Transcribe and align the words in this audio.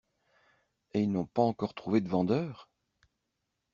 Et 0.95 1.01
ils 1.01 1.11
n'ont 1.11 1.27
pas 1.27 1.43
encore 1.43 1.75
trouvé 1.75 2.01
de 2.01 2.09
vendeur! 2.09 2.67